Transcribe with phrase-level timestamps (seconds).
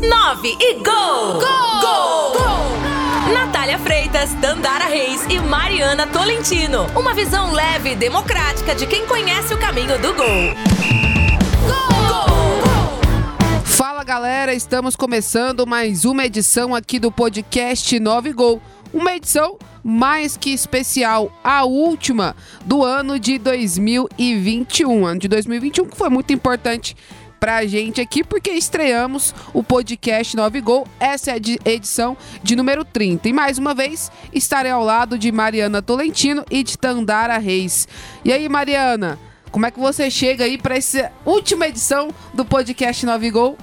[0.00, 0.84] 9 e gol!
[0.84, 1.80] Gol!
[1.80, 2.32] Gol!
[2.32, 3.34] gol!
[3.34, 6.86] Natália Freitas, Dandara Reis e Mariana Tolentino.
[6.94, 10.54] Uma visão leve e democrática de quem conhece o caminho do gol.
[13.64, 18.62] Fala galera, estamos começando mais uma edição aqui do podcast 9 Gol.
[18.92, 25.06] Uma edição mais que especial, a última do ano de 2021.
[25.06, 26.96] Ano de 2021 que foi muito importante
[27.38, 30.86] pra gente aqui, porque estreamos o podcast 9 Gol.
[30.98, 33.28] Essa é a edição de número 30.
[33.28, 37.86] E mais uma vez, estarei ao lado de Mariana Tolentino e de Tandara Reis.
[38.24, 39.18] E aí, Mariana,
[39.50, 43.58] como é que você chega aí para essa última edição do podcast 9 Gol?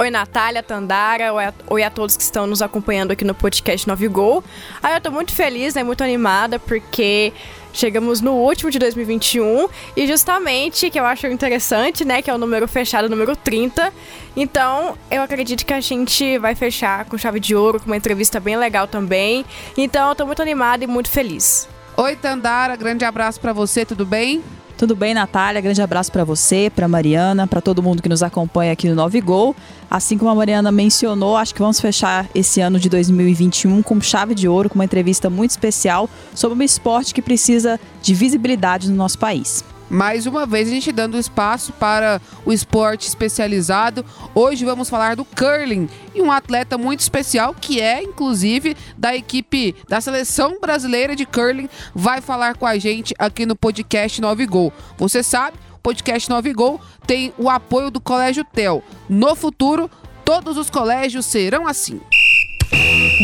[0.00, 3.88] Oi, Natália, Tandara, oi a, oi a, todos que estão nos acompanhando aqui no podcast
[3.88, 4.44] 9 Gol.
[4.80, 7.32] Ah, eu tô muito feliz, né, muito animada, porque
[7.72, 12.38] chegamos no último de 2021 e justamente, que eu acho interessante, né, que é o
[12.38, 13.92] número fechado, número 30.
[14.36, 18.38] Então, eu acredito que a gente vai fechar com chave de ouro, com uma entrevista
[18.38, 19.44] bem legal também.
[19.76, 21.68] Então, eu tô muito animada e muito feliz.
[21.96, 24.42] Oi, Tandara, grande abraço para você, tudo bem?
[24.78, 25.60] Tudo bem, Natália?
[25.60, 29.20] Grande abraço para você, para Mariana, para todo mundo que nos acompanha aqui no 9
[29.20, 29.56] Gol.
[29.90, 34.36] Assim como a Mariana mencionou, acho que vamos fechar esse ano de 2021 com chave
[34.36, 38.94] de ouro, com uma entrevista muito especial sobre um esporte que precisa de visibilidade no
[38.94, 44.04] nosso país mais uma vez a gente dando espaço para o esporte especializado.
[44.34, 49.74] Hoje vamos falar do curling e um atleta muito especial que é inclusive da equipe
[49.88, 54.72] da seleção brasileira de curling vai falar com a gente aqui no podcast 9 Gol.
[54.96, 58.82] Você sabe, o podcast 9 Gol tem o apoio do Colégio Tel.
[59.08, 59.90] No futuro,
[60.24, 62.00] todos os colégios serão assim.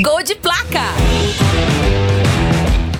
[0.02, 0.94] Gol de placa!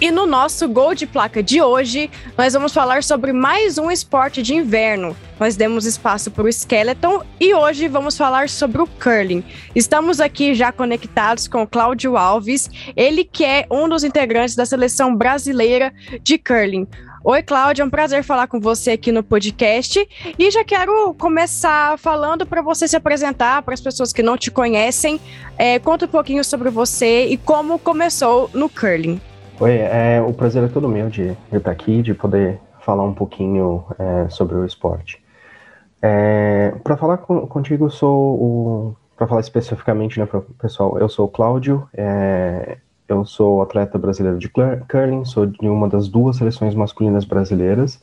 [0.05, 4.43] E no nosso Gol de Placa de hoje, nós vamos falar sobre mais um esporte
[4.43, 5.17] de inverno.
[5.41, 9.43] Nós demos espaço para o skeleton e hoje vamos falar sobre o curling.
[9.75, 14.67] Estamos aqui já conectados com o Cláudio Alves, ele que é um dos integrantes da
[14.67, 15.91] seleção brasileira
[16.23, 16.87] de curling.
[17.25, 20.07] Oi, Cláudio, é um prazer falar com você aqui no podcast.
[20.39, 24.51] E já quero começar falando para você se apresentar para as pessoas que não te
[24.51, 25.19] conhecem.
[25.57, 29.19] É, conta um pouquinho sobre você e como começou no curling.
[29.61, 33.15] Oi, é, o prazer é todo meu de, de estar aqui, de poder falar um
[33.15, 35.23] pouquinho é, sobre o esporte.
[36.03, 38.97] É, para falar com, contigo, sou o.
[39.17, 40.29] Para falar especificamente, né,
[40.61, 42.79] pessoal, eu sou o Cláudio, é,
[43.09, 48.03] eu sou atleta brasileiro de curling, sou de uma das duas seleções masculinas brasileiras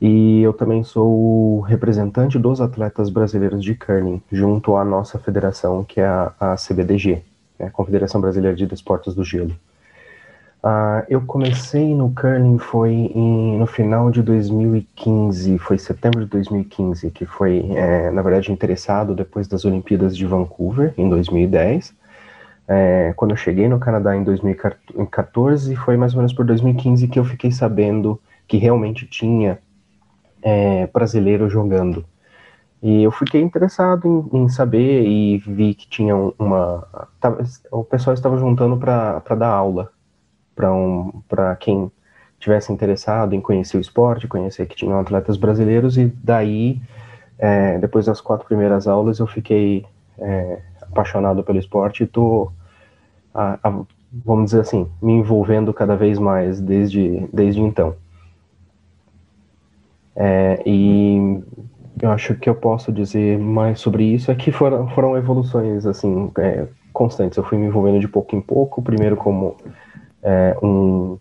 [0.00, 5.82] e eu também sou o representante dos atletas brasileiros de curling, junto à nossa federação,
[5.82, 7.24] que é a, a CBDG,
[7.58, 9.52] né, Confederação Brasileira de Desportos do Gelo.
[10.62, 17.10] Uh, eu comecei no curling foi em, no final de 2015, foi setembro de 2015,
[17.10, 21.94] que foi, é, na verdade, interessado depois das Olimpíadas de Vancouver, em 2010.
[22.68, 27.18] É, quando eu cheguei no Canadá em 2014, foi mais ou menos por 2015 que
[27.18, 29.58] eu fiquei sabendo que realmente tinha
[30.42, 32.04] é, brasileiro jogando.
[32.82, 36.86] E eu fiquei interessado em, em, saber e vi que tinha uma.
[37.70, 39.90] O pessoal estava juntando para dar aula
[40.60, 41.22] para um,
[41.58, 41.90] quem
[42.38, 46.80] tivesse interessado em conhecer o esporte, conhecer que tinham atletas brasileiros, e daí,
[47.38, 49.86] é, depois das quatro primeiras aulas, eu fiquei
[50.18, 52.52] é, apaixonado pelo esporte e estou,
[54.24, 57.94] vamos dizer assim, me envolvendo cada vez mais desde, desde então.
[60.14, 61.42] É, e
[62.02, 66.30] eu acho que eu posso dizer mais sobre isso é que foram, foram evoluções assim
[66.38, 67.38] é, constantes.
[67.38, 69.56] Eu fui me envolvendo de pouco em pouco, primeiro como
[70.22, 71.18] é, um,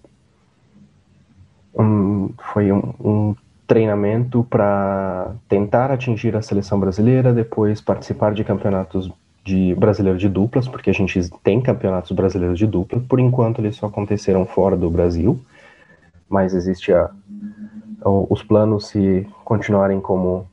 [1.77, 3.35] um, foi um, um
[3.67, 9.11] treinamento para tentar atingir a seleção brasileira, depois participar de campeonatos
[9.43, 12.99] de brasileiro de duplas, porque a gente tem campeonatos brasileiros de dupla.
[13.07, 15.39] Por enquanto, eles só aconteceram fora do Brasil,
[16.27, 17.09] mas existe a,
[18.03, 20.47] os planos se continuarem como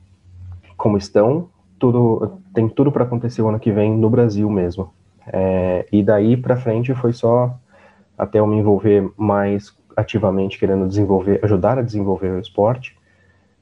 [0.75, 1.49] como estão,
[1.79, 4.91] tudo tem tudo para acontecer o ano que vem no Brasil mesmo.
[5.25, 7.57] É, e daí para frente foi só
[8.17, 12.95] até eu me envolver mais ativamente querendo desenvolver, ajudar a desenvolver o esporte,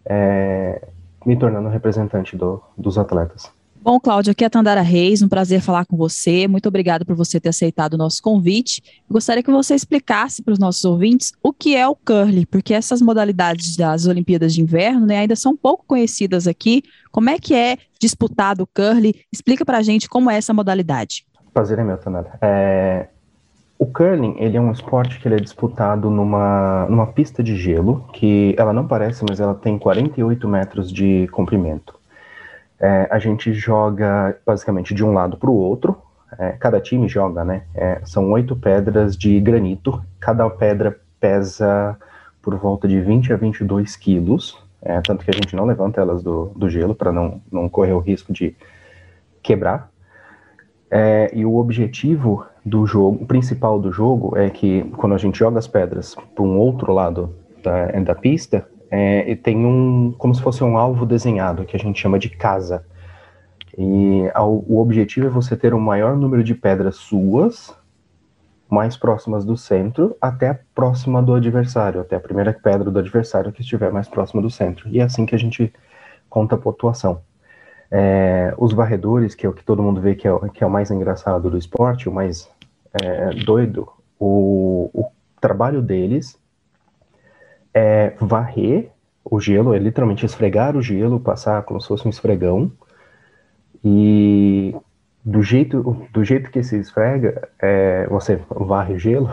[0.06, 0.88] é,
[1.26, 3.52] me tornando representante do, dos atletas.
[3.86, 6.48] Bom, Cláudio, aqui é a Tandara Reis, um prazer falar com você.
[6.48, 8.82] Muito obrigado por você ter aceitado o nosso convite.
[9.08, 13.00] gostaria que você explicasse para os nossos ouvintes o que é o curling, porque essas
[13.00, 16.82] modalidades das Olimpíadas de Inverno né, ainda são pouco conhecidas aqui.
[17.12, 19.14] Como é que é disputado o curling?
[19.32, 21.24] Explica para a gente como é essa modalidade.
[21.54, 22.40] Prazer é meu, Tandara.
[22.42, 23.10] É,
[23.78, 28.08] o curling, ele é um esporte que ele é disputado numa, numa pista de gelo,
[28.14, 31.94] que ela não parece, mas ela tem 48 metros de comprimento.
[32.80, 35.98] É, a gente joga basicamente de um lado para o outro.
[36.38, 37.64] É, cada time joga, né?
[37.74, 40.02] É, são oito pedras de granito.
[40.20, 41.98] Cada pedra pesa
[42.42, 44.58] por volta de 20 a 22 quilos.
[44.82, 47.94] É, tanto que a gente não levanta elas do, do gelo para não, não correr
[47.94, 48.56] o risco de
[49.42, 49.90] quebrar.
[50.90, 55.60] É, e o objetivo do jogo, principal do jogo, é que quando a gente joga
[55.60, 60.64] as pedras para um outro lado da, da pista, é, tem um, como se fosse
[60.64, 62.84] um alvo desenhado, que a gente chama de casa.
[63.78, 67.76] E ao, o objetivo é você ter o um maior número de pedras suas
[68.70, 73.52] mais próximas do centro até a próxima do adversário, até a primeira pedra do adversário
[73.52, 74.90] que estiver mais próxima do centro.
[74.90, 75.72] E é assim que a gente
[76.30, 77.22] conta a pontuação.
[77.92, 80.70] É, os varredores, que é o que todo mundo vê que é, que é o
[80.70, 82.50] mais engraçado do esporte, o mais
[83.02, 83.88] é, doido,
[84.20, 86.40] o, o trabalho deles
[87.74, 88.92] é varrer
[89.24, 92.72] o gelo, é literalmente esfregar o gelo, passar como se fosse um esfregão,
[93.84, 94.76] e
[95.24, 99.32] do jeito, do jeito que se esfrega, é, você varre o gelo,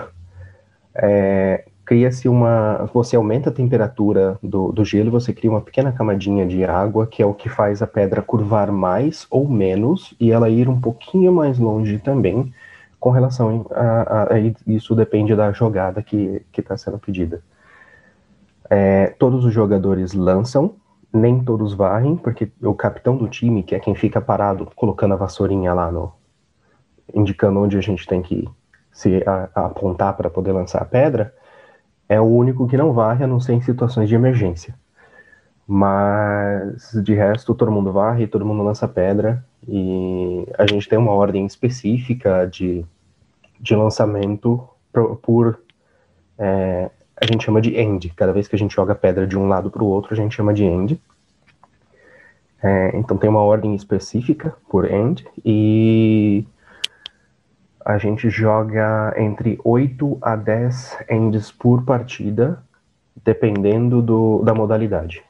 [0.94, 2.88] é, cria-se uma.
[2.92, 7.22] Você aumenta a temperatura do, do gelo, você cria uma pequena camadinha de água, que
[7.22, 11.32] é o que faz a pedra curvar mais ou menos, e ela ir um pouquinho
[11.32, 12.52] mais longe também,
[13.02, 13.82] com relação a.
[13.82, 17.42] a, a isso depende da jogada que está sendo pedida.
[18.70, 20.76] É, todos os jogadores lançam
[21.12, 25.16] nem todos varrem, porque o capitão do time, que é quem fica parado colocando a
[25.16, 26.12] vassourinha lá no.
[27.12, 28.48] indicando onde a gente tem que
[28.92, 31.34] se a, apontar para poder lançar a pedra,
[32.08, 34.76] é o único que não varre, a não ser em situações de emergência.
[35.66, 41.12] Mas de resto, todo mundo varre, todo mundo lança pedra, e a gente tem uma
[41.12, 42.84] ordem específica de,
[43.62, 45.60] de lançamento por, por
[46.36, 48.10] é, a gente chama de end.
[48.16, 50.34] Cada vez que a gente joga pedra de um lado para o outro, a gente
[50.34, 51.00] chama de end.
[52.60, 56.44] É, então tem uma ordem específica por end e
[57.84, 62.62] a gente joga entre 8 a 10 ends por partida,
[63.24, 65.22] dependendo do, da modalidade.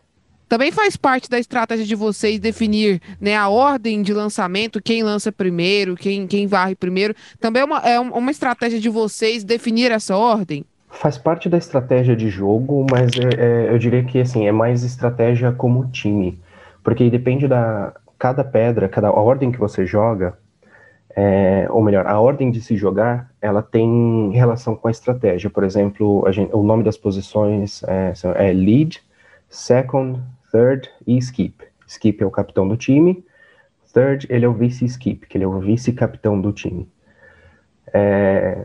[0.53, 5.33] Também faz parte da estratégia de vocês definir né, a ordem de lançamento, quem lança
[5.33, 7.15] primeiro, quem, quem varre primeiro.
[7.41, 10.63] Também é uma, é uma estratégia de vocês definir essa ordem?
[10.91, 14.85] Faz parte da estratégia de jogo, mas é, é, eu diria que assim, é mais
[14.85, 16.39] estratégia como time.
[16.85, 17.95] Porque depende da.
[18.19, 20.37] Cada pedra, cada ordem que você joga,
[21.17, 25.49] é, ou melhor, a ordem de se jogar, ela tem relação com a estratégia.
[25.49, 29.03] Por exemplo, gente, o nome das posições é, é, lead,
[29.49, 30.21] second,
[30.53, 31.65] third e skip.
[31.87, 33.25] Skip é o capitão do time,
[33.93, 36.89] third ele é o vice-skip, que ele é o vice-capitão do time.
[37.93, 38.65] É,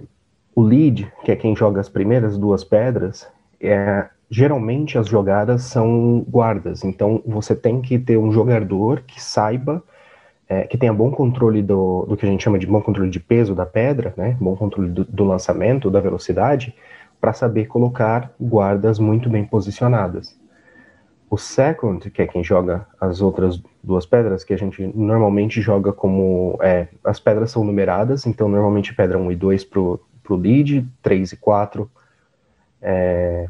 [0.56, 3.28] o lead, que é quem joga as primeiras duas pedras,
[3.60, 6.84] é, geralmente as jogadas são guardas.
[6.84, 9.84] Então você tem que ter um jogador que saiba,
[10.50, 13.20] é, que tenha bom controle do, do que a gente chama de bom controle de
[13.20, 14.38] peso da pedra, né?
[14.40, 16.74] Bom controle do, do lançamento, da velocidade,
[17.20, 20.37] para saber colocar guardas muito bem posicionadas.
[21.30, 25.92] O second, que é quem joga as outras duas pedras, que a gente normalmente joga
[25.92, 26.58] como.
[26.62, 30.88] É, as pedras são numeradas, então normalmente pedra 1 e 2 pro, para o lead,
[31.02, 31.90] 3 e 4
[32.82, 33.50] é,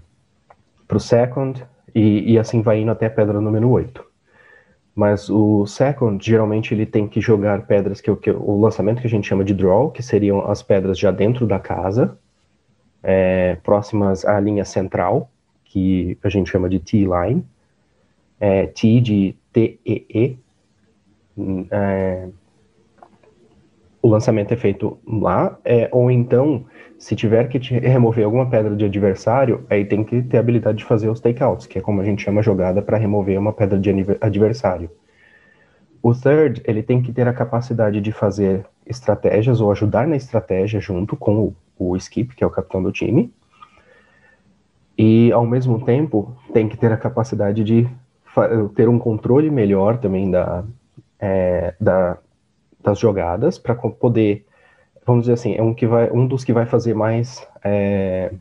[0.87, 4.05] para o second, e, e, assim vai indo até a pedra número 8.
[4.95, 9.09] Mas o second, geralmente, ele tem que jogar pedras que, que o lançamento que a
[9.09, 12.17] gente chama de draw, que seriam as pedras já dentro da casa,
[13.03, 15.29] é, próximas à linha central,
[15.63, 17.45] que a gente chama de T-line,
[18.39, 20.37] é, de T-E-E,
[21.71, 22.27] é,
[24.01, 26.65] o lançamento é feito lá, é, ou então,
[26.97, 30.85] se tiver que remover alguma pedra de adversário, aí tem que ter a habilidade de
[30.85, 33.89] fazer os takeouts, que é como a gente chama jogada para remover uma pedra de
[34.21, 34.89] adversário.
[36.01, 40.79] O third, ele tem que ter a capacidade de fazer estratégias ou ajudar na estratégia
[40.79, 43.33] junto com o, o skip, que é o capitão do time.
[44.97, 47.87] E, ao mesmo tempo, tem que ter a capacidade de
[48.75, 50.63] ter um controle melhor também da,
[51.19, 52.17] é, da,
[52.83, 54.45] das jogadas para poder,
[55.05, 58.31] vamos dizer assim, é um, que vai, um dos que vai fazer mais é,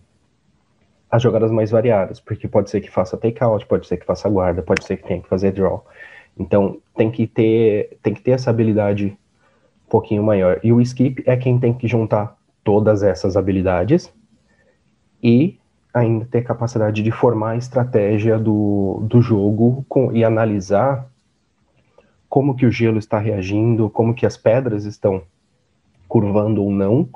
[1.11, 4.63] as jogadas mais variadas, porque pode ser que faça takeout, pode ser que faça guarda,
[4.63, 5.85] pode ser que tenha que fazer draw.
[6.39, 9.17] Então tem que ter, tem que ter essa habilidade
[9.87, 10.61] um pouquinho maior.
[10.63, 14.13] E o skip é quem tem que juntar todas essas habilidades
[15.23, 15.59] e
[15.97, 21.09] ainda ter capacidade de formar a estratégia do, do jogo com, e analisar
[22.29, 25.23] como que o gelo está reagindo, como que as pedras estão
[26.07, 27.09] curvando ou não,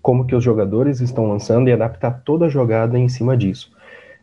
[0.00, 3.72] como que os jogadores estão lançando e adaptar toda a jogada em cima disso.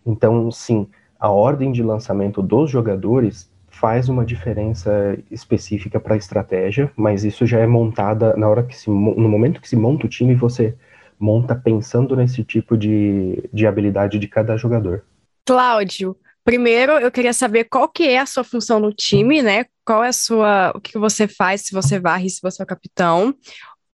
[0.06, 0.88] Então, sim,
[1.20, 7.46] a ordem de lançamento dos jogadores faz uma diferença específica para a estratégia, mas isso
[7.46, 10.74] já é montada na hora que se, no momento que se monta o time, você
[11.20, 15.04] monta pensando nesse tipo de, de habilidade de cada jogador.
[15.46, 19.66] Cláudio, primeiro eu queria saber qual que é a sua função no time, né?
[19.86, 22.68] Qual é a sua, o que você faz se você varre, se você é o
[22.68, 23.34] capitão.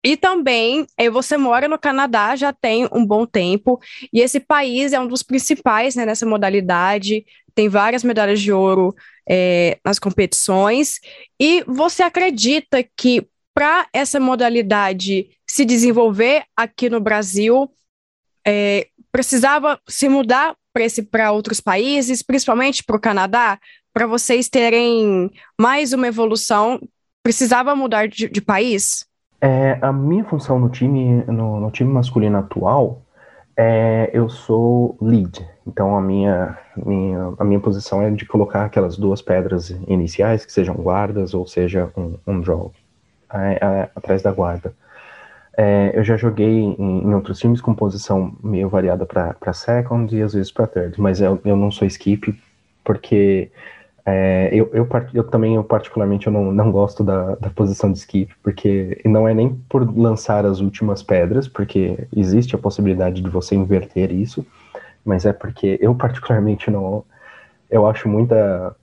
[0.04, 3.80] E também, eh, você mora no Canadá já tem um bom tempo,
[4.12, 7.24] e esse país é um dos principais né, nessa modalidade,
[7.54, 8.94] tem várias medalhas de ouro
[9.28, 10.98] é, nas competições.
[11.38, 17.70] E você acredita que para essa modalidade se desenvolver aqui no Brasil,
[18.46, 20.56] é, precisava se mudar
[21.10, 23.58] para outros países, principalmente para o Canadá,
[23.92, 25.30] para vocês terem
[25.60, 26.80] mais uma evolução,
[27.22, 29.06] precisava mudar de, de país?
[29.40, 33.02] É, a minha função no time, no, no time masculino atual,
[33.56, 35.46] é, eu sou lead.
[35.66, 40.52] Então a minha, minha, a minha posição é de colocar aquelas duas pedras iniciais, que
[40.52, 42.42] sejam guardas ou seja um, um
[43.94, 44.72] atrás da guarda.
[45.56, 50.22] É, eu já joguei em, em, outros times com posição meio variada para second e
[50.22, 52.34] às vezes para third, mas eu, eu não sou skip
[52.82, 53.50] porque
[54.04, 57.98] é, eu, eu, eu, também, eu particularmente, eu não, não gosto da, da posição de
[57.98, 63.30] skip, porque não é nem por lançar as últimas pedras, porque existe a possibilidade de
[63.30, 64.44] você inverter isso,
[65.04, 67.04] mas é porque eu particularmente não,
[67.70, 68.74] eu acho muita,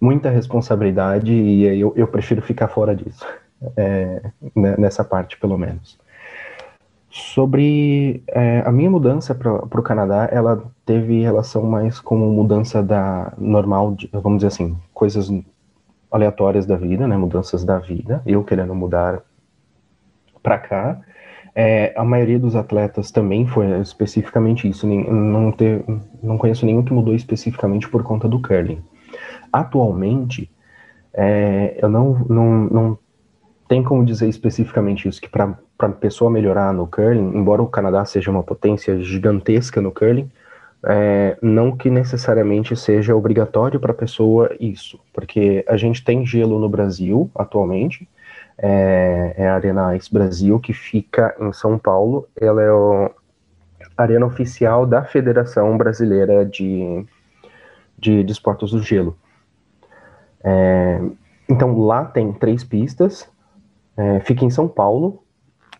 [0.00, 3.26] muita responsabilidade e eu, eu prefiro ficar fora disso,
[3.76, 4.22] é,
[4.56, 5.98] né, nessa parte pelo menos.
[7.10, 13.32] Sobre é, a minha mudança para o Canadá, ela teve relação mais com mudança da
[13.36, 15.28] normal, vamos dizer assim, coisas
[16.10, 19.22] aleatórias da vida, né, mudanças da vida, eu querendo mudar
[20.42, 21.00] para cá.
[21.52, 25.84] É, a maioria dos atletas também foi especificamente isso, não, ter,
[26.22, 28.80] não conheço nenhum que mudou especificamente por conta do curling.
[29.52, 30.50] Atualmente,
[31.12, 32.98] é, eu não, não, não
[33.68, 38.04] tem como dizer especificamente isso, que para a pessoa melhorar no curling, embora o Canadá
[38.04, 40.30] seja uma potência gigantesca no curling,
[40.84, 46.58] é, não que necessariamente seja obrigatório para a pessoa isso, porque a gente tem gelo
[46.58, 48.08] no Brasil atualmente,
[48.56, 52.68] é, é a Arena Ice Brasil, que fica em São Paulo, ela é
[53.96, 57.04] a arena oficial da Federação Brasileira de,
[57.98, 59.16] de, de Esportes do Gelo.
[60.42, 61.00] É,
[61.48, 63.28] então lá tem três pistas,
[63.96, 65.22] é, fica em São Paulo.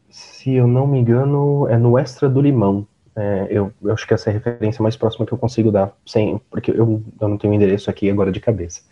[0.08, 2.86] Se eu não me engano, é no Extra do Limão.
[3.14, 5.92] É, eu, eu, acho que essa é a referência mais próxima que eu consigo dar,
[6.06, 8.82] sem, porque eu, eu não tenho endereço aqui agora de cabeça.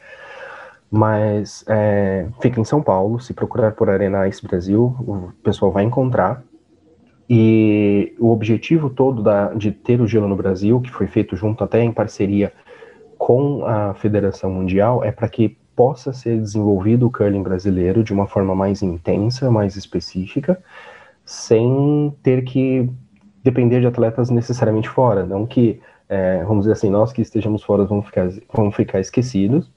[0.91, 3.21] Mas é, fica em São Paulo.
[3.21, 6.43] Se procurar por Arena Ice Brasil, o pessoal vai encontrar.
[7.29, 11.63] E o objetivo todo da, de ter o gelo no Brasil, que foi feito junto
[11.63, 12.53] até em parceria
[13.29, 18.27] com a Federação Mundial, é para que possa ser desenvolvido o curling brasileiro de uma
[18.27, 20.59] forma mais intensa, mais específica,
[21.27, 22.89] sem ter que
[23.45, 25.27] depender de atletas necessariamente fora.
[25.27, 29.71] Não que, é, vamos dizer assim, nós que estejamos fora vamos ficar, vamos ficar esquecidos,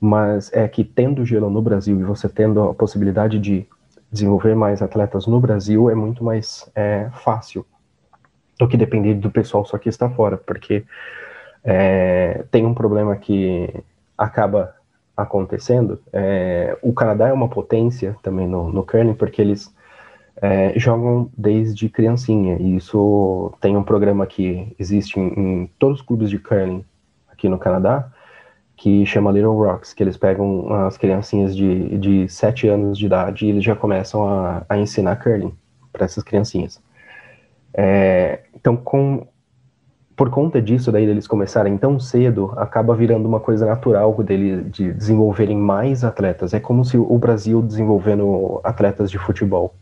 [0.00, 3.66] mas é que tendo gelo no Brasil e você tendo a possibilidade de
[4.12, 7.66] desenvolver mais atletas no Brasil é muito mais é, fácil
[8.60, 10.84] do que depender do pessoal só que está fora, porque
[11.64, 13.72] é, tem um problema que
[14.16, 14.74] acaba
[15.16, 16.00] acontecendo.
[16.12, 19.72] É, o Canadá é uma potência também no, no curling, porque eles
[20.40, 26.06] é, jogam desde criancinha, e isso tem um programa que existe em, em, todos os
[26.06, 26.84] clubes de curling
[27.30, 28.10] aqui no Canadá,
[28.76, 33.46] que chama Little Rocks, que eles pegam as criancinhas de, de 7 anos de idade
[33.46, 35.54] e eles já começam a, a ensinar curling
[35.92, 36.82] para essas criancinhas.
[37.74, 39.26] É, então, com
[40.22, 44.92] por conta disso, daí eles começarem tão cedo, acaba virando uma coisa natural dele de
[44.92, 46.54] desenvolverem mais atletas.
[46.54, 49.74] É como se o Brasil desenvolvendo atletas de futebol.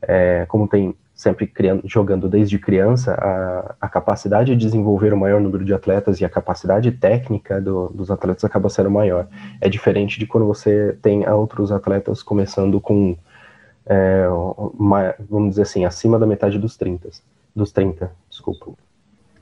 [0.00, 5.40] É, como tem sempre criando, jogando desde criança, a, a, capacidade de desenvolver o maior
[5.40, 9.26] número de atletas e a capacidade técnica do, dos atletas acaba sendo maior.
[9.60, 13.16] É diferente de quando você tem outros atletas começando com,
[13.86, 14.24] é,
[14.78, 17.08] uma, vamos dizer assim, acima da metade dos 30.
[17.56, 18.83] Dos 30, desculpa.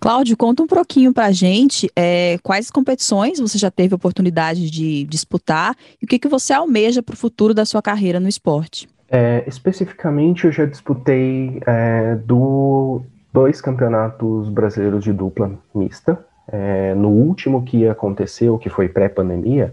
[0.02, 5.04] Cláudio, conta um pouquinho para a gente é, quais competições você já teve oportunidade de
[5.04, 8.88] disputar e o que, que você almeja para o futuro da sua carreira no esporte.
[9.08, 16.18] É, especificamente, eu já disputei é, do, dois campeonatos brasileiros de dupla mista.
[16.48, 19.72] É, no último que aconteceu, que foi pré-pandemia,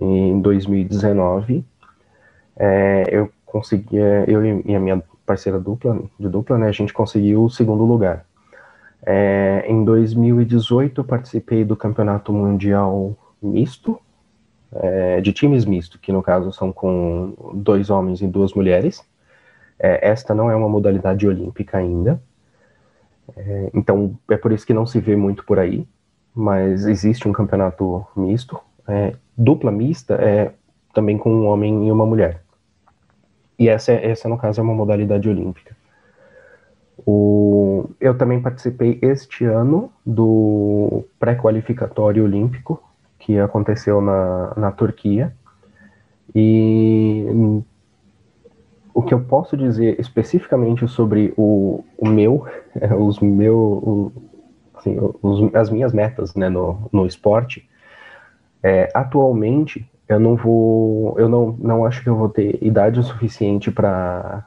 [0.00, 1.64] em 2019,
[2.56, 6.92] é, eu consegui, é, eu e a minha parceira dupla, de dupla, né, a gente
[6.92, 8.29] conseguiu o segundo lugar.
[9.12, 14.00] É, em 2018, participei do Campeonato Mundial Misto,
[14.72, 19.04] é, de times misto, que no caso são com dois homens e duas mulheres.
[19.80, 22.22] É, esta não é uma modalidade olímpica ainda,
[23.36, 25.88] é, então é por isso que não se vê muito por aí,
[26.32, 28.60] mas existe um campeonato misto.
[28.86, 30.52] É, dupla mista é
[30.94, 32.44] também com um homem e uma mulher.
[33.58, 35.79] E essa, essa no caso, é uma modalidade olímpica.
[37.06, 42.82] O, eu também participei este ano do pré-qualificatório olímpico,
[43.18, 45.34] que aconteceu na, na Turquia.
[46.34, 47.26] E
[48.94, 52.46] o que eu posso dizer especificamente sobre o, o meu,
[52.98, 54.12] os meu,
[54.74, 57.68] assim, os, as minhas metas né, no, no esporte,
[58.62, 63.70] é, atualmente eu não vou, eu não, não acho que eu vou ter idade suficiente
[63.70, 64.44] para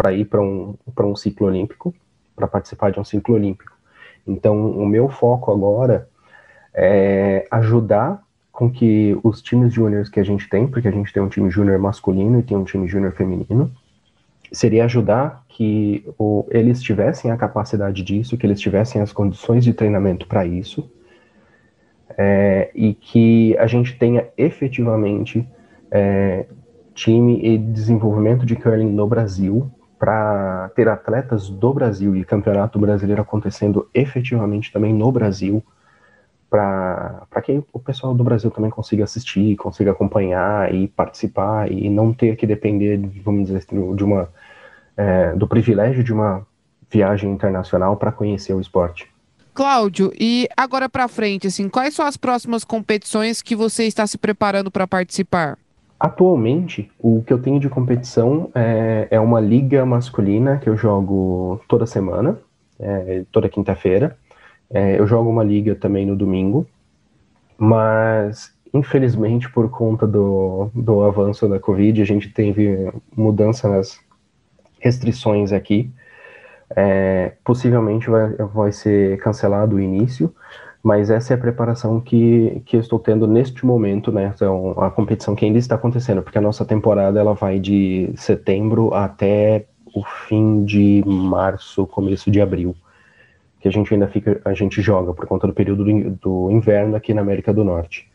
[0.00, 1.94] para ir para um, um ciclo olímpico,
[2.34, 3.76] para participar de um ciclo olímpico.
[4.26, 6.08] Então, o meu foco agora
[6.72, 11.22] é ajudar com que os times júniores que a gente tem, porque a gente tem
[11.22, 13.70] um time júnior masculino e tem um time júnior feminino,
[14.50, 19.74] seria ajudar que o, eles tivessem a capacidade disso, que eles tivessem as condições de
[19.74, 20.90] treinamento para isso,
[22.16, 25.46] é, e que a gente tenha efetivamente
[25.90, 26.46] é,
[26.94, 33.20] time e desenvolvimento de curling no Brasil para ter atletas do Brasil e campeonato brasileiro
[33.20, 35.62] acontecendo efetivamente também no Brasil,
[36.48, 42.14] para que o pessoal do Brasil também consiga assistir, consiga acompanhar e participar e não
[42.14, 44.30] ter que depender, vamos dizer, assim, de uma
[44.96, 46.46] é, do privilégio de uma
[46.90, 49.06] viagem internacional para conhecer o esporte.
[49.52, 54.16] Cláudio, e agora para frente, assim, quais são as próximas competições que você está se
[54.16, 55.58] preparando para participar?
[56.00, 61.60] Atualmente, o que eu tenho de competição é, é uma liga masculina que eu jogo
[61.68, 62.38] toda semana,
[62.78, 64.16] é, toda quinta-feira.
[64.70, 66.66] É, eu jogo uma liga também no domingo,
[67.58, 74.00] mas infelizmente por conta do, do avanço da Covid, a gente teve mudança nas
[74.78, 75.92] restrições aqui.
[76.74, 80.34] É, possivelmente vai, vai ser cancelado o início,
[80.82, 84.32] mas essa é a preparação que, que eu estou tendo neste momento, né?
[84.34, 88.94] Então, a competição que ainda está acontecendo, porque a nossa temporada ela vai de setembro
[88.94, 92.74] até o fim de março, começo de abril,
[93.60, 96.96] que a gente ainda fica, a gente joga por conta do período do, do inverno
[96.96, 98.10] aqui na América do Norte.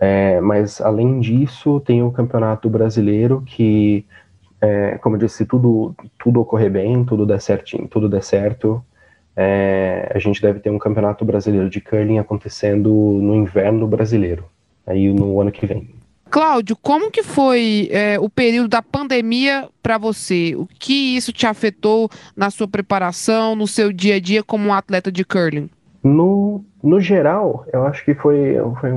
[0.00, 4.06] É, mas além disso, tem o Campeonato Brasileiro que,
[4.60, 8.84] é, como eu disse, tudo tudo ocorrer bem, tudo der certinho, tudo der certo,
[9.40, 14.44] é, a gente deve ter um campeonato brasileiro de curling acontecendo no inverno brasileiro,
[14.84, 15.88] aí no ano que vem.
[16.28, 20.56] Cláudio, como que foi é, o período da pandemia para você?
[20.56, 24.74] O que isso te afetou na sua preparação, no seu dia a dia como um
[24.74, 25.70] atleta de curling?
[26.02, 28.90] No, no geral, eu acho que foi, foi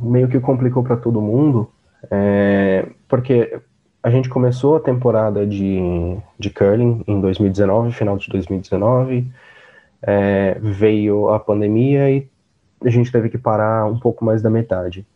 [0.00, 1.70] meio que complicou para todo mundo,
[2.10, 3.60] é, porque
[4.02, 9.26] a gente começou a temporada de, de curling em 2019, final de 2019,
[10.06, 12.28] é, veio a pandemia e
[12.84, 15.06] a gente teve que parar um pouco mais da metade.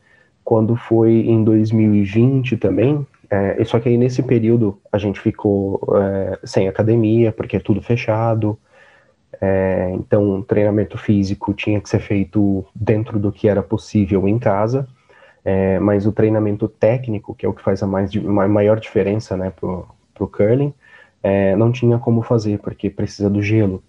[0.42, 6.38] Quando foi em 2020 também, é, só que aí nesse período a gente ficou é,
[6.44, 8.59] sem academia, porque é tudo fechado,
[9.40, 14.88] é, então treinamento físico tinha que ser feito dentro do que era possível em casa,
[15.44, 19.51] é, mas o treinamento técnico, que é o que faz a mais, maior diferença né,
[19.51, 20.72] para o curling,
[21.22, 23.83] é, não tinha como fazer, porque precisa do gelo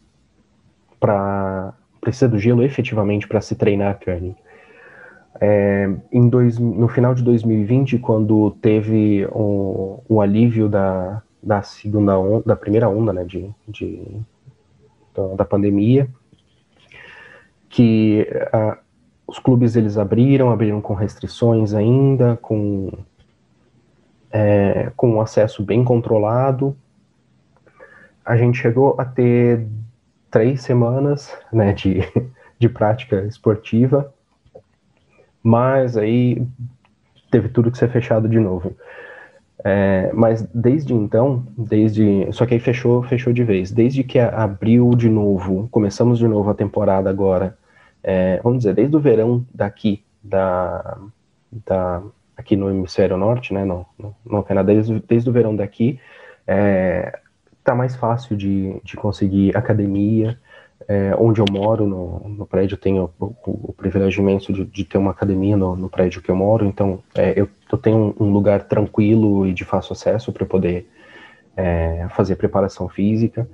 [1.00, 4.36] para precisa do gelo efetivamente para se treinar curling.
[5.42, 12.44] É, em dois, no final de 2020, quando teve um alívio da, da segunda onda,
[12.46, 14.22] da primeira onda, né, de, de
[15.38, 16.10] da, pandemia,
[17.70, 18.78] que uh,
[19.28, 22.92] os clubes eles abriram, abriram com restrições ainda, com
[24.32, 26.76] é, com um acesso bem controlado.
[28.26, 29.68] A gente chegou a ter
[30.30, 32.02] três semanas né, de,
[32.58, 34.14] de prática esportiva,
[35.42, 36.46] mas aí
[37.32, 38.76] teve tudo que ser fechado de novo.
[39.64, 43.72] É, mas desde então, desde só que aí fechou, fechou de vez.
[43.72, 47.58] Desde que abriu de novo, começamos de novo a temporada agora.
[48.02, 50.98] É, vamos dizer, desde o verão daqui da,
[51.52, 52.02] da
[52.38, 56.00] aqui no hemisfério norte, né, no, no, no Canadá, desde, desde o verão daqui,
[56.48, 57.20] é,
[57.64, 60.38] tá mais fácil de, de conseguir academia.
[60.88, 64.86] É, onde eu moro, no, no prédio, tenho o, o, o privilégio imenso de, de,
[64.86, 68.32] ter uma academia no, no, prédio que eu moro, então é, eu, eu, tenho um,
[68.32, 70.90] lugar tranquilo e de fácil acesso para poder
[71.56, 73.48] é, fazer preparação física,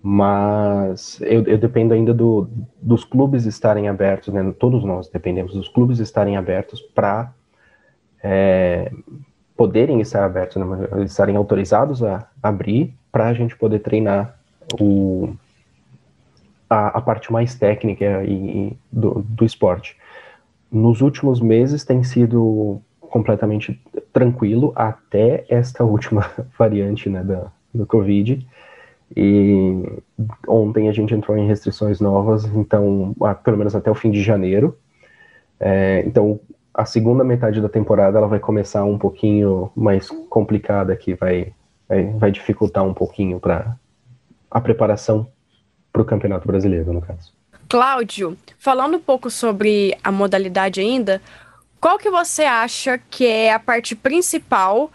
[0.00, 2.48] mas eu, eu dependo ainda do,
[2.80, 7.34] dos clubes estarem abertos, né, todos nós dependemos dos clubes estarem abertos para
[8.22, 8.90] é,
[9.56, 14.38] poderem estar abertos, né, estarem autorizados a abrir para a gente poder treinar
[14.80, 15.34] o,
[16.68, 19.96] a, a parte mais técnica e, do, do esporte.
[20.70, 23.80] Nos últimos meses tem sido completamente
[24.12, 28.46] tranquilo até esta última variante né, da, do Covid.
[29.16, 30.00] E
[30.46, 34.76] ontem a gente entrou em restrições novas, então, pelo menos até o fim de janeiro.
[35.58, 36.38] É, então,
[36.74, 41.52] a segunda metade da temporada ela vai começar um pouquinho mais complicada, que vai,
[41.88, 43.76] vai, vai dificultar um pouquinho para
[44.50, 45.30] a preparação
[45.92, 47.32] para o Campeonato Brasileiro, no caso.
[47.68, 51.20] Cláudio, falando um pouco sobre a modalidade ainda,
[51.80, 54.90] qual que você acha que é a parte principal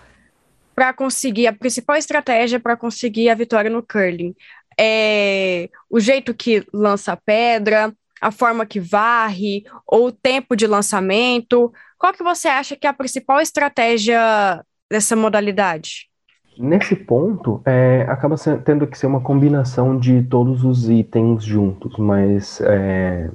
[0.76, 4.36] para conseguir, a principal estratégia para conseguir a vitória no curling?
[4.80, 10.66] É o jeito que lança a pedra, a forma que varre, ou o tempo de
[10.66, 11.72] lançamento?
[11.98, 16.10] Qual que você acha que é a principal estratégia dessa modalidade?
[16.58, 22.62] Nesse ponto, é, acaba tendo que ser uma combinação de todos os itens juntos, mas
[22.62, 23.32] é,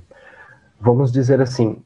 [0.80, 1.82] vamos dizer assim,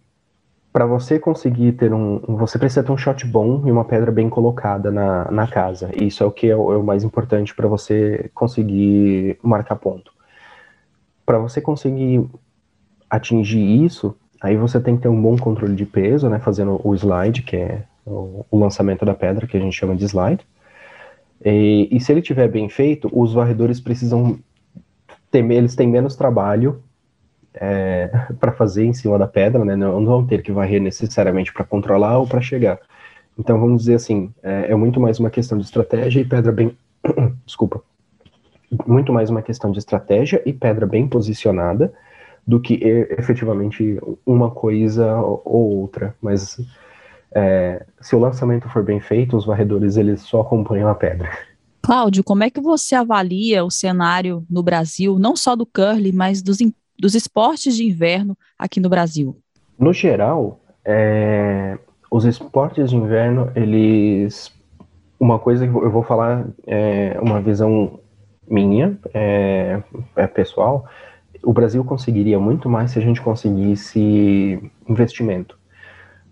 [0.70, 4.28] para você conseguir ter um, você precisa ter um shot bom e uma pedra bem
[4.28, 5.90] colocada na, na casa.
[5.94, 10.12] Isso é o que é o, é o mais importante para você conseguir marcar ponto.
[11.24, 12.28] Para você conseguir
[13.08, 16.94] atingir isso, aí você tem que ter um bom controle de peso, né, fazendo o
[16.94, 20.44] slide, que é o, o lançamento da pedra, que a gente chama de slide
[21.44, 24.38] e, e, se ele tiver bem feito, os varredores precisam
[25.31, 26.83] ter, eles têm menos trabalho
[27.55, 29.74] é, para fazer em cima da pedra, né?
[29.74, 32.78] Não, não vão ter que varrer necessariamente para controlar ou para chegar.
[33.38, 36.76] Então vamos dizer assim, é, é, muito mais uma questão de estratégia e pedra bem,
[37.46, 37.83] desculpa,
[38.87, 41.92] muito mais uma questão de estratégia e pedra bem posicionada
[42.46, 42.74] do que
[43.18, 46.14] efetivamente uma coisa ou outra.
[46.20, 46.59] Mas
[47.34, 51.30] é, se o lançamento for bem feito, os varredores eles só acompanham a pedra.
[51.82, 56.40] Cláudio, como é que você avalia o cenário no Brasil, não só do curling, mas
[56.40, 56.58] dos,
[56.98, 59.36] dos esportes de inverno aqui no Brasil?
[59.78, 61.76] No geral, é,
[62.10, 64.52] os esportes de inverno, eles.
[65.18, 68.00] Uma coisa que eu vou falar é uma visão
[68.48, 69.80] minha, é,
[70.16, 70.84] é pessoal.
[71.44, 75.56] O Brasil conseguiria muito mais se a gente conseguisse investimento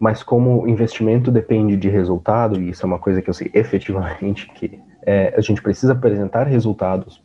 [0.00, 4.50] mas como investimento depende de resultado, e isso é uma coisa que eu sei efetivamente
[4.54, 7.22] que é, a gente precisa apresentar resultados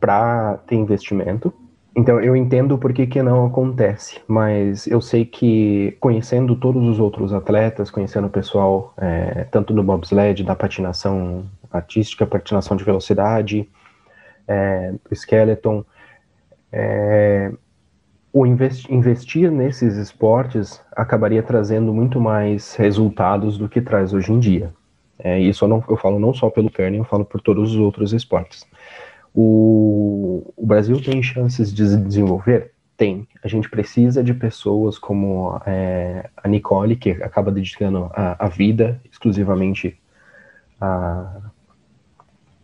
[0.00, 1.54] para ter investimento.
[1.94, 6.98] Então eu entendo por que, que não acontece, mas eu sei que conhecendo todos os
[6.98, 13.70] outros atletas, conhecendo o pessoal é, tanto do bobsled, da patinação artística, patinação de velocidade,
[14.48, 15.84] é, skeleton,
[16.72, 17.52] é,
[18.38, 24.74] o investir nesses esportes acabaria trazendo muito mais resultados do que traz hoje em dia.
[25.18, 27.78] É, isso eu, não, eu falo não só pelo curling, eu falo por todos os
[27.78, 28.66] outros esportes.
[29.34, 32.72] O, o Brasil tem chances de desenvolver?
[32.94, 33.26] Tem.
[33.42, 39.00] A gente precisa de pessoas como é, a Nicole, que acaba dedicando a, a vida
[39.10, 39.98] exclusivamente
[40.78, 41.38] a,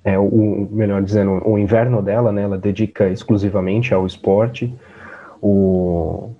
[0.04, 4.74] é, o, melhor dizendo, o inverno dela, né, ela dedica exclusivamente ao esporte
[5.42, 6.32] o,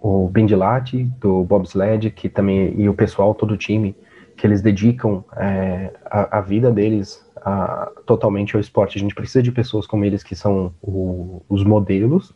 [0.00, 3.94] o Bindilati, do bobsled, que também, e o pessoal, todo o time,
[4.36, 8.96] que eles dedicam é, a, a, vida deles a, totalmente ao esporte.
[8.96, 12.34] A gente precisa de pessoas como eles, que são o, os modelos,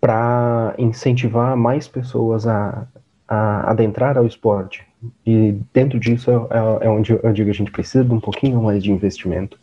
[0.00, 2.86] para incentivar mais pessoas a,
[3.28, 4.86] a adentrar ao esporte.
[5.26, 8.82] E dentro disso é, é, onde eu digo a gente precisa de um pouquinho mais
[8.82, 9.58] de investimento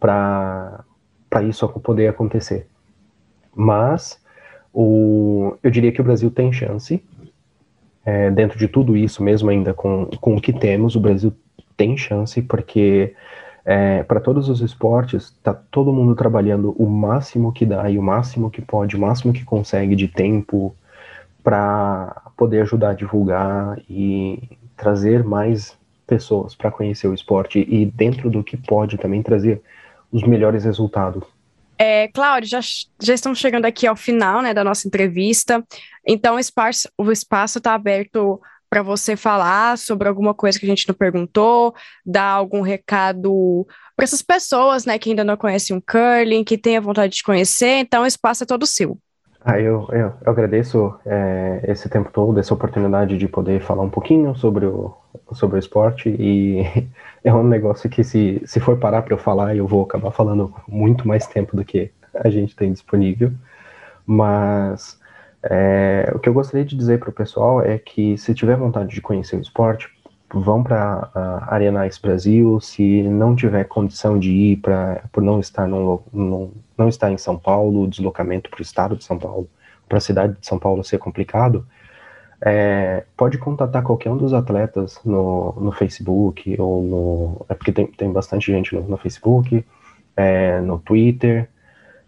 [0.00, 0.84] para
[1.46, 2.66] isso poder acontecer.
[3.54, 4.21] Mas
[4.72, 7.02] o, eu diria que o Brasil tem chance.
[8.04, 11.32] É, dentro de tudo isso, mesmo ainda com, com o que temos, o Brasil
[11.76, 13.14] tem chance, porque
[13.64, 18.02] é, para todos os esportes, está todo mundo trabalhando o máximo que dá e o
[18.02, 20.74] máximo que pode, o máximo que consegue de tempo
[21.44, 28.28] para poder ajudar a divulgar e trazer mais pessoas para conhecer o esporte e dentro
[28.28, 29.62] do que pode também trazer
[30.10, 31.24] os melhores resultados.
[31.84, 32.60] É, Cláudio, já,
[33.00, 35.64] já estamos chegando aqui ao final né, da nossa entrevista,
[36.06, 38.40] então o espaço está aberto
[38.70, 41.74] para você falar sobre alguma coisa que a gente não perguntou,
[42.06, 43.66] dar algum recado
[43.96, 47.22] para essas pessoas né, que ainda não conhecem o curling, que têm a vontade de
[47.24, 48.96] conhecer, então o espaço é todo seu.
[49.44, 53.90] Ah, eu, eu, eu agradeço é, esse tempo todo, essa oportunidade de poder falar um
[53.90, 54.94] pouquinho sobre o,
[55.32, 56.62] sobre o esporte e
[57.24, 60.52] é um negócio que se, se for parar para eu falar, eu vou acabar falando
[60.66, 63.32] muito mais tempo do que a gente tem disponível,
[64.06, 65.00] mas
[65.42, 68.94] é, o que eu gostaria de dizer para o pessoal é que se tiver vontade
[68.94, 69.88] de conhecer o esporte,
[70.32, 72.60] vão para a Arena Ice Brasil.
[72.60, 77.18] Se não tiver condição de ir para por não estar num, num, não estar em
[77.18, 79.48] São Paulo, o deslocamento para o estado de São Paulo,
[79.88, 81.66] para a cidade de São Paulo ser complicado,
[82.44, 87.46] é, pode contatar qualquer um dos atletas no, no Facebook ou no.
[87.48, 89.64] É porque tem, tem bastante gente no, no Facebook,
[90.16, 91.48] é, no Twitter.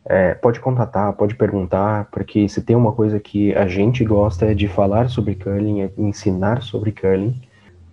[0.04, 4.54] É, pode contatar, pode perguntar, porque se tem uma coisa que a gente gosta é
[4.54, 7.40] de falar sobre curling, é ensinar sobre curling,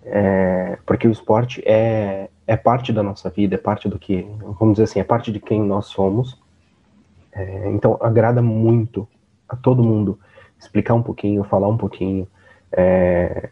[0.04, 4.26] é, porque o esporte é, é parte da nossa vida, é parte do que,
[4.58, 6.38] vamos dizer assim, é parte de quem nós somos.
[7.32, 9.08] É, então agrada muito
[9.48, 10.18] a todo mundo
[10.58, 12.26] explicar um pouquinho, falar um pouquinho.
[12.72, 13.50] É,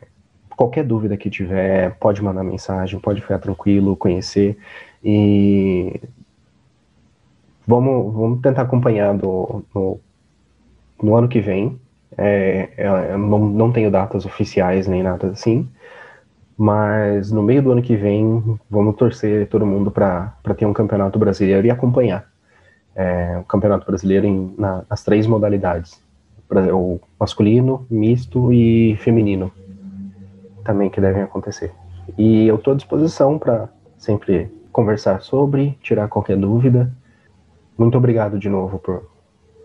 [0.56, 4.58] qualquer dúvida que tiver, pode mandar mensagem, pode ficar tranquilo, conhecer.
[5.02, 6.00] E
[7.66, 10.00] vamos, vamos tentar acompanhar do, no,
[11.02, 11.80] no ano que vem.
[12.18, 15.68] É, é, não, não tenho datas oficiais nem nada assim,
[16.58, 21.18] mas no meio do ano que vem vamos torcer todo mundo para ter um campeonato
[21.18, 22.26] brasileiro e acompanhar
[22.94, 26.02] é, o campeonato brasileiro em, na, nas três modalidades
[26.50, 29.52] o masculino, misto e feminino
[30.64, 31.72] também que devem acontecer.
[32.18, 36.92] E eu estou à disposição para sempre conversar sobre, tirar qualquer dúvida.
[37.78, 39.08] Muito obrigado de novo por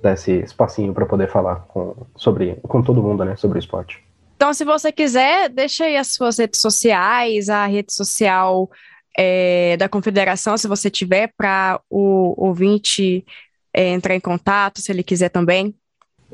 [0.02, 4.04] dar esse espacinho para poder falar com, sobre, com todo mundo né, sobre o esporte.
[4.36, 8.70] Então, se você quiser, deixa aí as suas redes sociais, a rede social
[9.18, 13.26] é, da confederação, se você tiver, para o ouvinte
[13.74, 15.74] é, entrar em contato, se ele quiser também.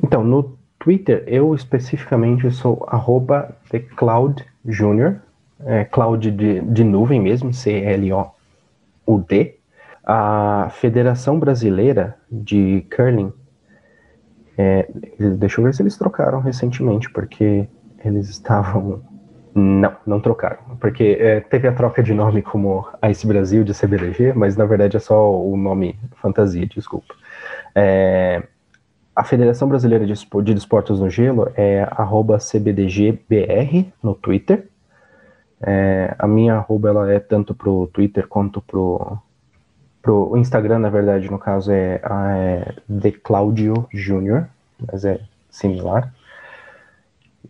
[0.02, 5.18] Então, no Twitter, eu especificamente sou arroba TheCloudJunior,
[5.64, 9.56] é, cloud de, de nuvem mesmo, C-L-O-U-D.
[10.04, 13.32] A Federação Brasileira de Curling,
[14.58, 14.90] é,
[15.38, 17.68] deixa eu ver se eles trocaram recentemente, porque
[18.04, 19.04] eles estavam...
[19.54, 24.32] Não, não trocaram, porque é, teve a troca de nome como Ice Brasil de CBDG,
[24.32, 27.14] mas na verdade é só o nome fantasia, desculpa.
[27.76, 28.44] É,
[29.22, 31.88] a Federação Brasileira de, de Desportos no Gelo é
[32.40, 34.68] CBDGBR no Twitter.
[35.62, 39.20] É, a minha arroba ela é tanto pro Twitter quanto pro,
[40.02, 44.48] pro Instagram, na verdade, no caso é, é The Claudio Jr.,
[44.92, 46.12] mas é similar.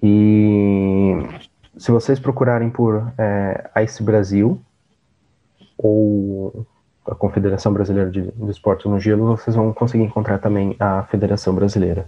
[0.04, 1.26] E
[1.78, 4.62] se vocês procurarem por é, Ice Brasil
[5.78, 6.68] ou
[7.06, 11.54] a Confederação Brasileira de, de Esportes no Gelo, vocês vão conseguir encontrar também a Federação
[11.54, 12.06] Brasileira.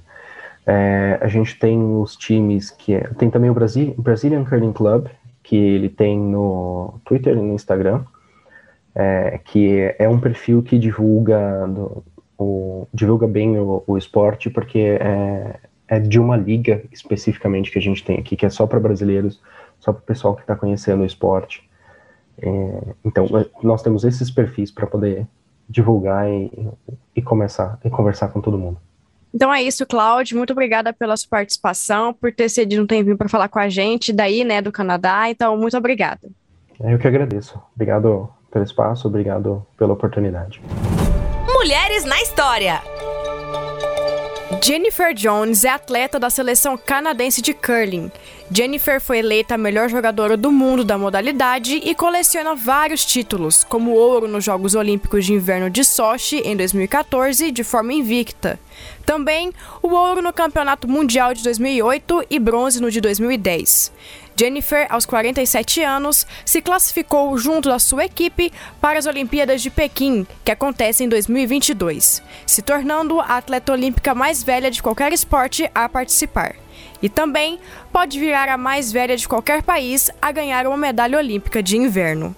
[0.66, 5.08] É, a gente tem os times que é, tem também o Brasil, Brazilian Curling Club,
[5.42, 8.04] que ele tem no Twitter e no Instagram,
[8.96, 12.04] é, que é um perfil que divulga, do,
[12.38, 17.82] o, divulga bem o, o esporte, porque é, é de uma liga especificamente que a
[17.82, 19.42] gente tem aqui, que é só para brasileiros,
[19.80, 21.68] só para o pessoal que está conhecendo o esporte.
[22.42, 23.28] É, então,
[23.62, 25.28] nós temos esses perfis para poder
[25.70, 26.52] divulgar e,
[27.16, 28.78] e começar e conversar com todo mundo.
[29.34, 30.38] Então é isso, Cláudio.
[30.38, 34.14] Muito obrigada pela sua participação, por ter cedido um tempinho para falar com a gente
[34.14, 35.30] daí, né, do Canadá.
[35.30, 36.30] Então, muito obrigada.
[36.80, 37.60] É, eu que agradeço.
[37.74, 40.62] Obrigado pelo espaço, obrigado pela oportunidade.
[41.52, 42.82] Mulheres na História.
[44.62, 48.12] Jennifer Jones é atleta da seleção canadense de curling.
[48.52, 53.92] Jennifer foi eleita a melhor jogadora do mundo da modalidade e coleciona vários títulos, como
[53.92, 58.60] ouro nos Jogos Olímpicos de Inverno de Sochi em 2014 de forma invicta.
[59.06, 63.92] Também o ouro no Campeonato Mundial de 2008 e bronze no de 2010.
[64.36, 70.26] Jennifer, aos 47 anos, se classificou junto da sua equipe para as Olimpíadas de Pequim,
[70.44, 75.88] que acontecem em 2022, se tornando a atleta olímpica mais velha de qualquer esporte a
[75.88, 76.56] participar.
[77.02, 77.60] E também
[77.92, 82.36] pode virar a mais velha de qualquer país a ganhar uma medalha olímpica de inverno.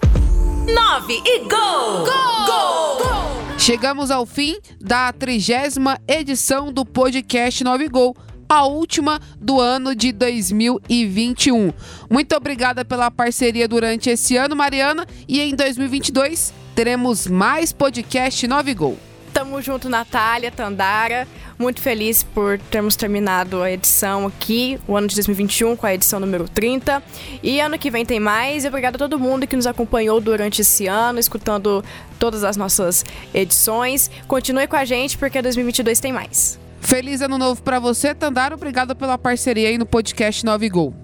[0.66, 1.48] 9 e gol!
[1.48, 2.46] Gol!
[2.46, 2.96] Gol!
[2.98, 3.58] gol!
[3.58, 8.16] Chegamos ao fim da trigésima edição do podcast 9 Gol
[8.48, 11.72] a última do ano de 2021.
[12.10, 18.74] Muito obrigada pela parceria durante esse ano, Mariana, e em 2022 teremos mais podcast 9
[18.74, 18.98] Gol.
[19.32, 21.28] Tamo junto, Natália, Tandara.
[21.58, 26.18] Muito feliz por termos terminado a edição aqui, o ano de 2021, com a edição
[26.18, 27.02] número 30.
[27.42, 28.64] E ano que vem tem mais.
[28.64, 31.84] E obrigado a todo mundo que nos acompanhou durante esse ano, escutando
[32.18, 33.04] todas as nossas
[33.34, 34.10] edições.
[34.26, 36.65] Continue com a gente, porque 2022 tem mais.
[36.86, 38.54] Feliz ano novo para você, Tandara.
[38.54, 40.94] Obrigado pela parceria aí no podcast 9 Gol.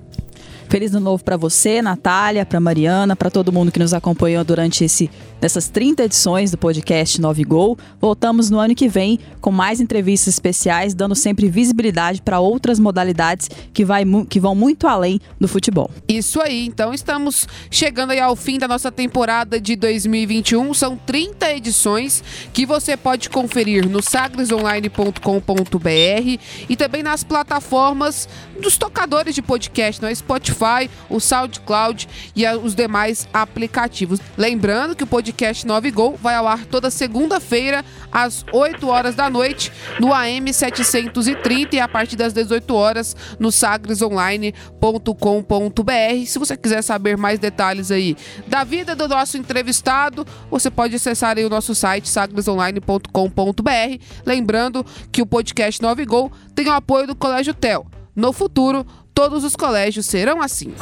[0.69, 4.85] Feliz ano novo para você, Natália, para Mariana, para todo mundo que nos acompanhou durante
[4.85, 5.11] esse
[5.43, 7.77] nessas 30 edições do podcast 9 Gol.
[8.01, 13.51] Voltamos no ano que vem com mais entrevistas especiais, dando sempre visibilidade para outras modalidades
[13.75, 15.91] que, vai, que vão muito além do futebol.
[16.09, 20.73] Isso aí, então estamos chegando aí ao fim da nossa temporada de 2021.
[20.75, 28.29] São 30 edições que você pode conferir no sagresonline.com.br e também nas plataformas
[28.61, 34.21] dos tocadores de podcast, no Spotify, o SoundCloud e os demais aplicativos.
[34.39, 39.31] Lembrando que o podcast 9 Gol vai ao ar toda segunda-feira às 8 horas da
[39.31, 46.27] noite no AM 730 e a partir das 18 horas no sagresonline.com.br.
[46.27, 48.15] Se você quiser saber mais detalhes aí
[48.47, 54.05] da vida do nosso entrevistado, você pode acessar aí o nosso site sagresonline.com.br.
[54.27, 57.87] Lembrando que o podcast 9 Gol tem o apoio do Colégio Tel.
[58.15, 60.75] No futuro, todos os colégios serão assim.